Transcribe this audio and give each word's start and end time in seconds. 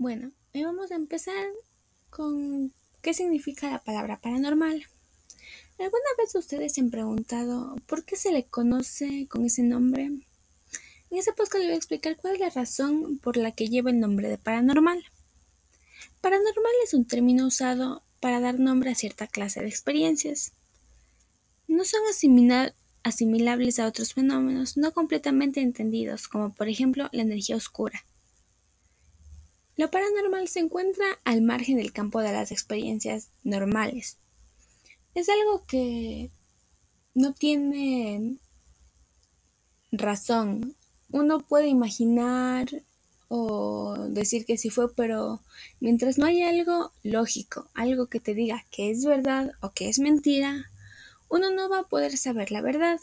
Bueno, 0.00 0.30
hoy 0.54 0.62
vamos 0.62 0.92
a 0.92 0.94
empezar 0.94 1.48
con 2.08 2.72
qué 3.02 3.14
significa 3.14 3.68
la 3.68 3.82
palabra 3.82 4.20
paranormal. 4.20 4.86
¿Alguna 5.76 6.10
vez 6.16 6.36
ustedes 6.36 6.74
se 6.74 6.82
han 6.82 6.90
preguntado 6.90 7.74
por 7.88 8.04
qué 8.04 8.14
se 8.14 8.30
le 8.30 8.44
conoce 8.44 9.26
con 9.28 9.44
ese 9.44 9.64
nombre? 9.64 10.04
En 10.04 10.22
ese 11.10 11.32
podcast 11.32 11.56
les 11.56 11.66
voy 11.66 11.72
a 11.72 11.78
explicar 11.78 12.16
cuál 12.16 12.34
es 12.34 12.40
la 12.40 12.50
razón 12.50 13.18
por 13.18 13.36
la 13.36 13.50
que 13.50 13.66
lleva 13.66 13.90
el 13.90 13.98
nombre 13.98 14.28
de 14.28 14.38
paranormal. 14.38 15.04
Paranormal 16.20 16.72
es 16.84 16.94
un 16.94 17.04
término 17.04 17.48
usado 17.48 18.04
para 18.20 18.38
dar 18.38 18.60
nombre 18.60 18.90
a 18.90 18.94
cierta 18.94 19.26
clase 19.26 19.62
de 19.62 19.68
experiencias. 19.68 20.52
No 21.66 21.84
son 21.84 22.02
asimilables 23.02 23.80
a 23.80 23.88
otros 23.88 24.14
fenómenos 24.14 24.76
no 24.76 24.92
completamente 24.92 25.60
entendidos, 25.60 26.28
como 26.28 26.54
por 26.54 26.68
ejemplo 26.68 27.08
la 27.10 27.22
energía 27.22 27.56
oscura. 27.56 28.04
Lo 29.78 29.92
paranormal 29.92 30.48
se 30.48 30.58
encuentra 30.58 31.06
al 31.24 31.40
margen 31.40 31.76
del 31.76 31.92
campo 31.92 32.20
de 32.20 32.32
las 32.32 32.50
experiencias 32.50 33.30
normales. 33.44 34.18
Es 35.14 35.28
algo 35.28 35.64
que 35.66 36.32
no 37.14 37.32
tiene 37.32 38.38
razón. 39.92 40.74
Uno 41.12 41.46
puede 41.46 41.68
imaginar 41.68 42.66
o 43.28 43.96
decir 44.08 44.46
que 44.46 44.58
sí 44.58 44.68
fue, 44.68 44.92
pero 44.92 45.42
mientras 45.78 46.18
no 46.18 46.26
haya 46.26 46.48
algo 46.48 46.90
lógico, 47.04 47.70
algo 47.74 48.08
que 48.08 48.18
te 48.18 48.34
diga 48.34 48.64
que 48.72 48.90
es 48.90 49.04
verdad 49.04 49.52
o 49.60 49.70
que 49.70 49.88
es 49.88 50.00
mentira, 50.00 50.72
uno 51.28 51.52
no 51.52 51.68
va 51.68 51.80
a 51.80 51.88
poder 51.88 52.16
saber 52.16 52.50
la 52.50 52.62
verdad. 52.62 52.98